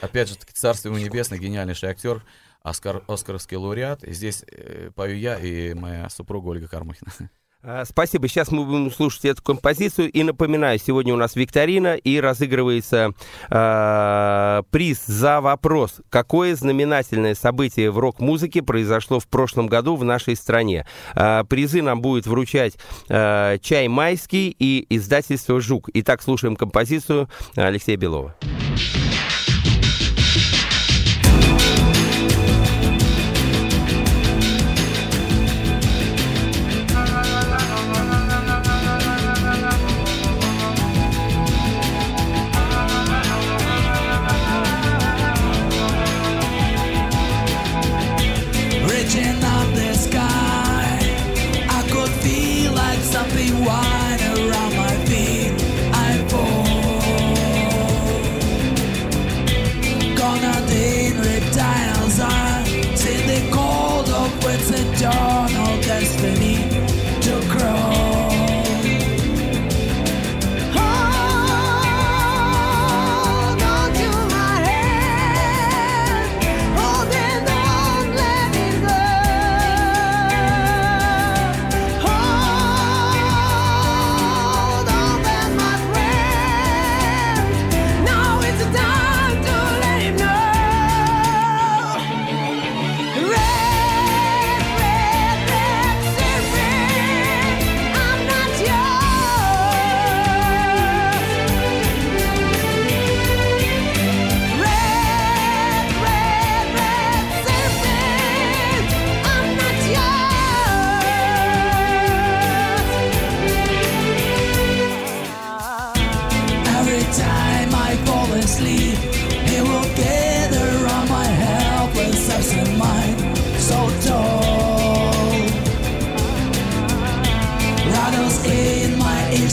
[0.00, 2.22] Опять же, таки, царство ему небесное, гениальнейший актер.
[2.66, 4.00] Оскар, Оскаровский лауреат.
[4.02, 7.12] Здесь э, пою я и моя супруга Ольга Кармухина.
[7.62, 8.28] А, спасибо.
[8.28, 10.10] Сейчас мы будем слушать эту композицию.
[10.10, 13.12] И напоминаю, сегодня у нас викторина и разыгрывается
[13.50, 20.36] э, приз за вопрос, какое знаменательное событие в рок-музыке произошло в прошлом году в нашей
[20.36, 20.86] стране.
[21.14, 22.74] Э, призы нам будет вручать
[23.08, 25.88] э, Чай Майский и издательство Жук.
[25.94, 28.36] Итак, слушаем композицию Алексея Белова.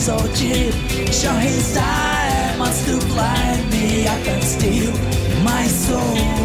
[0.04, 0.74] So cheap,
[1.14, 4.92] show his diamonds to blind me I can steal
[5.46, 6.43] my soul.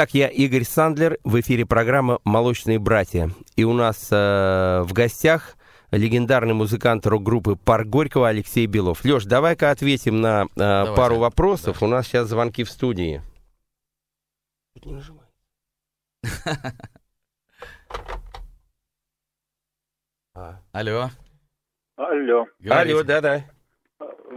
[0.00, 3.30] Итак, я Игорь Сандлер, в эфире программа «Молочные братья».
[3.56, 5.58] И у нас э, в гостях
[5.90, 9.04] легендарный музыкант рок-группы «Парк Горького» Алексей Белов.
[9.04, 11.82] Леш, давай-ка ответим на э, пару вопросов.
[11.82, 13.20] У нас сейчас звонки в студии.
[14.82, 15.26] Не нажимай.
[20.34, 20.62] А.
[20.72, 21.10] Алло.
[21.96, 22.46] Алло.
[22.70, 23.44] Алло, да-да.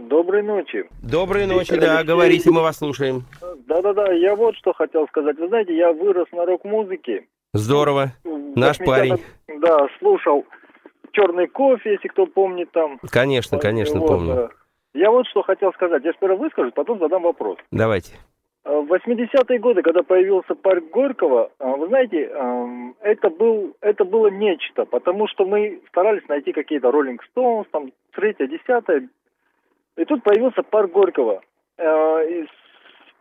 [0.08, 0.84] Доброй ночи.
[1.02, 2.06] Доброй ночи, Виктор да, Алексеевич.
[2.08, 3.22] говорите, мы вас слушаем.
[3.66, 5.36] Да-да-да, я вот что хотел сказать.
[5.38, 7.26] Вы знаете, я вырос на рок-музыке.
[7.52, 8.12] Здорово.
[8.24, 9.16] Наш 80-х парень.
[9.60, 10.44] Да, слушал
[11.12, 12.98] «Черный кофе», если кто помнит там.
[13.10, 14.32] Конечно, конечно, Вот, помню.
[14.34, 14.48] э,
[14.94, 16.04] Я вот что хотел сказать.
[16.04, 17.56] Я сперва выскажу, потом задам вопрос.
[17.70, 18.12] Давайте.
[18.64, 22.30] Э, В 80-е годы, когда появился парк Горького, э, вы знаете,
[23.00, 28.46] это, был, это было нечто, потому что мы старались найти какие-то Rolling Stones, там, третье,
[28.48, 29.08] десятое.
[29.96, 31.42] И тут появился парк Горького.
[31.78, 32.46] Э,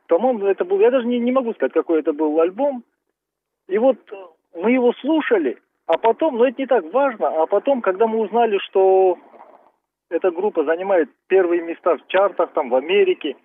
[0.07, 2.83] По-моему, это был, я даже не, не могу сказать, какой это был альбом.
[3.67, 4.15] И вот э,
[4.55, 8.57] мы его слушали, а потом, но это не так важно, а потом, когда мы узнали,
[8.59, 9.17] что
[10.09, 13.35] эта группа занимает первые места в чартах, там, в Америке,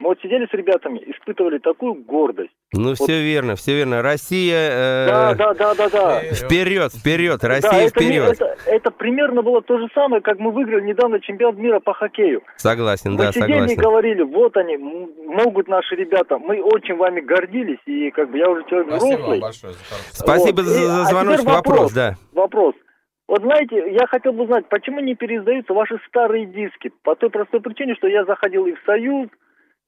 [0.00, 2.52] мы вот сидели с ребятами, испытывали такую гордость.
[2.72, 4.00] Ну, все верно, все верно.
[4.00, 4.70] Россия...
[4.70, 6.20] э, Да, да, да, да, да.
[6.34, 8.30] Вперед, вперед, Да, Россия это, не- вперед.
[8.40, 12.42] это, это примерно было то же самое, как мы выиграли недавно чемпионат мира по хоккею.
[12.56, 13.82] Согласен, Мы да, сидели и согласен.
[13.82, 16.38] говорили, вот они, могут наши ребята.
[16.38, 19.40] Мы очень вами гордились, и как бы я уже человек Спасибо взрослый.
[19.40, 19.78] большое за.
[20.12, 20.64] Спасибо Вот.
[20.66, 21.40] за, И- за а звоночек.
[21.40, 21.92] теперь Вопрос, вопрос.
[21.92, 22.14] да.
[22.34, 22.74] Вопрос.
[23.26, 26.90] Вот знаете, я хотел бы знать, почему не переиздаются ваши старые диски?
[27.02, 29.28] По той простой причине, что я заходил и в Союз,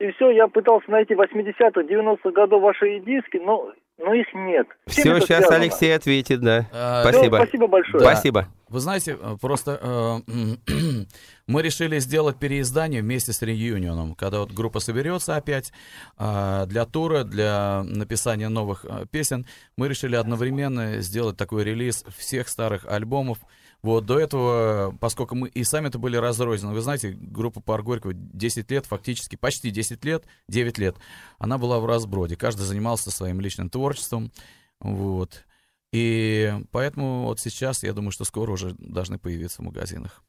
[0.00, 4.66] и все, я пытался найти 80-х, 90-х годов ваши диски, но, но их нет.
[4.86, 5.56] Все, сейчас связано?
[5.56, 6.66] Алексей ответит, да.
[6.72, 7.36] А, Спасибо.
[7.36, 8.02] спасибо большое.
[8.02, 8.10] Да.
[8.10, 8.46] Спасибо.
[8.70, 9.78] Вы знаете, э, просто
[10.26, 10.72] э,
[11.46, 15.70] мы решили сделать переиздание вместе с реюнионом, когда вот группа соберется опять
[16.18, 19.44] э, для тура, для написания новых э, песен.
[19.76, 23.36] Мы решили одновременно сделать такой релиз всех старых альбомов.
[23.82, 28.70] Вот до этого, поскольку мы и сами-то были разрознены, вы знаете, группа Пар Горького 10
[28.70, 30.96] лет, фактически почти 10 лет, 9 лет,
[31.38, 32.36] она была в разброде.
[32.36, 34.32] Каждый занимался своим личным творчеством.
[34.80, 35.44] Вот.
[35.92, 40.22] И поэтому вот сейчас, я думаю, что скоро уже должны появиться в магазинах.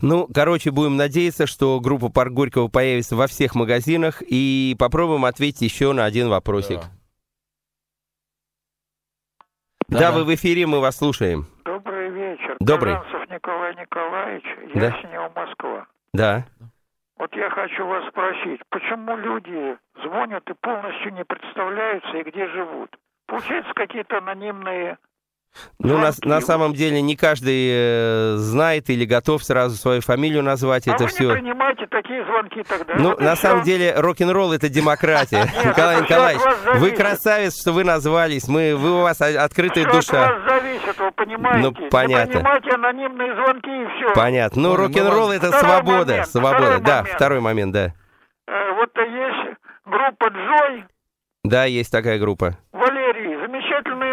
[0.00, 4.22] Ну, короче, будем надеяться, что группа Парк Горького появится во всех магазинах.
[4.26, 6.80] И попробуем ответить еще на один вопросик.
[9.88, 10.12] Да, Да-да.
[10.12, 11.48] вы в эфире, мы вас слушаем.
[12.60, 12.94] Добрый.
[12.94, 14.44] Казанцев Николай Николаевич,
[14.74, 14.86] Да.
[14.86, 15.86] Ясенева, Москва.
[16.12, 16.44] Да.
[17.18, 22.96] Вот я хочу вас спросить, почему люди звонят и полностью не представляются и где живут?
[23.26, 24.98] Получается, какие-то анонимные...
[25.80, 26.28] Ну, на, звонки.
[26.28, 30.86] на самом деле, не каждый э, знает или готов сразу свою фамилию назвать.
[30.86, 31.24] а это вы все.
[31.30, 32.94] не принимаете такие звонки тогда?
[32.96, 33.42] Ну, и на всё.
[33.48, 35.44] самом деле, рок-н-ролл это демократия.
[35.64, 36.42] Николай это Николаевич,
[36.76, 38.46] вы красавец, что вы назвались.
[38.46, 40.32] Мы, вы у вас открытая Всё от душа.
[40.32, 41.58] вас зависит, вы понимаете?
[41.80, 42.32] Ну, понятно.
[42.34, 44.14] Принимайте анонимные звонки и все.
[44.14, 44.62] Понятно.
[44.62, 46.24] Ну, мы рок-н-ролл это свобода.
[46.24, 46.78] Свобода.
[46.80, 47.94] Да, второй момент, да.
[48.46, 50.84] Э, Вот есть группа Джой,
[51.44, 52.58] Да, есть такая группа.
[52.72, 52.97] Валерий,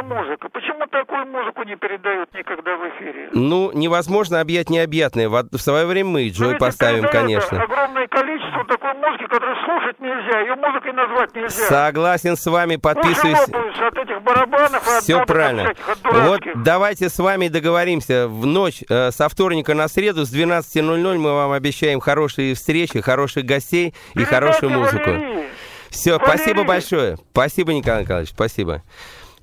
[0.05, 0.49] музыка.
[0.49, 3.29] Почему такую музыку не передают никогда в эфире?
[3.33, 5.29] Ну, невозможно объять необъятное.
[5.29, 7.61] В, свое время мы Но Джой ведь поставим, конечно.
[7.61, 11.67] огромное количество такой музыки, которую слушать нельзя, ее музыкой назвать нельзя.
[11.67, 13.37] Согласен с вами, подписываюсь.
[13.39, 15.63] от этих барабанов и от Все от правильно.
[15.65, 18.27] всяких, от Вот давайте с вами договоримся.
[18.27, 23.45] В ночь э, со вторника на среду с 12.00 мы вам обещаем хорошие встречи, хороших
[23.45, 25.09] гостей и Передайте хорошую музыку.
[25.09, 25.45] Валерии.
[25.89, 26.25] Все, Валерий!
[26.27, 27.17] спасибо большое.
[27.31, 28.83] Спасибо, Николай Николаевич, спасибо.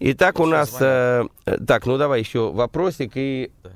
[0.05, 0.76] Итак, у нас...
[0.80, 1.24] э,
[1.66, 3.53] так, ну давай еще вопросик и...
[3.62, 3.70] Да.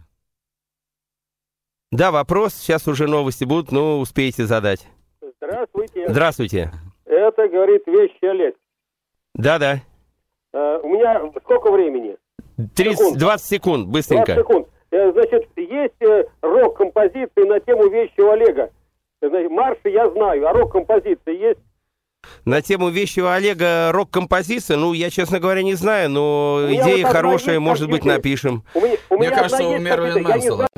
[1.93, 2.55] Да, вопрос.
[2.55, 4.89] Сейчас уже новости будут, но успеете задать.
[5.41, 6.09] Здравствуйте.
[6.09, 6.73] Здравствуйте.
[7.05, 8.57] Это, говорит, вещи Олег.
[9.35, 9.83] Да-да.
[10.53, 12.17] Э, у меня сколько времени?
[12.75, 13.19] 30, Секунд.
[13.19, 14.35] 20 секунд, 20 быстренько.
[14.35, 14.69] секунд.
[14.91, 18.71] Э, значит, есть э, рок-композиции на тему вещи у Олега.
[19.21, 21.61] Э, значит, марши я знаю, а рок-композиции есть?
[22.45, 27.13] На тему вещего Олега рок-композиция, ну, я, честно говоря, не знаю, но У идея вот
[27.13, 28.65] хорошая, может быть, напишем.
[28.75, 30.67] У меня, у Мне меня кажется, одна у Мерлин Мэнсона.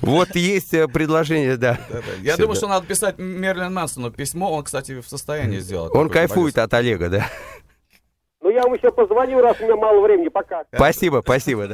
[0.00, 1.78] Вот есть э, предложение, да.
[2.22, 4.50] Я думаю, что надо писать Мерлин Мэнсону письмо.
[4.52, 5.94] Он, кстати, в состоянии сделать.
[5.94, 7.26] Он кайфует от Олега, да.
[8.40, 10.28] Ну, я вам еще позвоню, раз у меня мало времени.
[10.28, 10.64] Пока.
[10.74, 11.70] Спасибо, спасибо, да.